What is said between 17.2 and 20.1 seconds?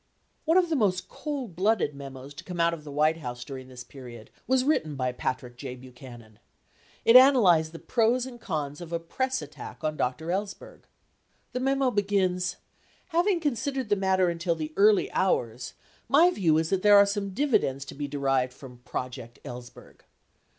dividends to be derived from "Project Ellsberg."